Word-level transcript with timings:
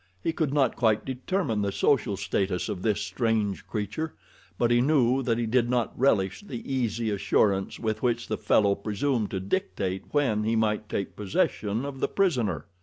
He 0.23 0.33
could 0.33 0.51
not 0.51 0.75
quite 0.75 1.05
determine 1.05 1.61
the 1.61 1.71
social 1.71 2.17
status 2.17 2.69
of 2.69 2.81
this 2.81 3.01
strange 3.01 3.67
creature; 3.67 4.15
but 4.57 4.71
he 4.71 4.81
knew 4.81 5.21
that 5.21 5.37
he 5.37 5.45
did 5.45 5.69
not 5.69 5.93
relish 5.95 6.41
the 6.41 6.73
easy 6.73 7.11
assurance 7.11 7.79
with 7.79 8.01
which 8.01 8.27
the 8.27 8.35
fellow 8.39 8.73
presumed 8.73 9.29
to 9.29 9.39
dictate 9.39 10.05
when 10.09 10.43
he 10.43 10.55
might 10.55 10.89
take 10.89 11.15
possession 11.15 11.85
of 11.85 11.99
the 11.99 12.07
prisoner. 12.07 12.65